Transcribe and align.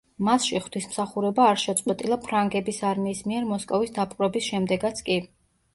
მასში 0.27 0.61
ღვთისმსახურება 0.61 1.45
არ 1.49 1.61
შეწყვეტილა 1.65 2.17
ფრანგების 2.25 2.83
არმიის 2.93 3.25
მიერ 3.29 3.47
მოსკოვის 3.55 3.95
დაპყრობის 4.01 4.49
შემდეგაც 4.53 5.11
კი. 5.11 5.23